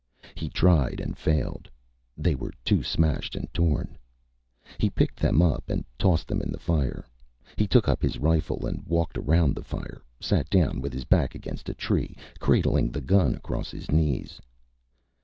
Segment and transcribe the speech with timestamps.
[0.33, 1.69] He tried and failed.
[2.17, 3.99] They were too smashed and torn.
[4.79, 7.05] He picked them up and tossed them in the fire.
[7.55, 11.35] He took up his rifle and walked around the fire, sat down with his back
[11.35, 14.41] against a tree, cradling the gun across his knees.